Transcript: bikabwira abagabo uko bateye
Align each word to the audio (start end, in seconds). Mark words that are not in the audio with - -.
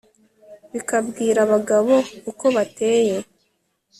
bikabwira 0.73 1.37
abagabo 1.45 1.93
uko 2.29 2.45
bateye 2.55 3.17